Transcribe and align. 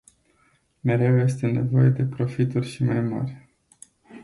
Mereu 0.83 1.19
este 1.19 1.47
nevoie 1.47 1.89
de 1.89 2.03
profituri 2.03 2.67
și 2.67 2.83
mai 2.83 3.01
mari. 3.01 3.49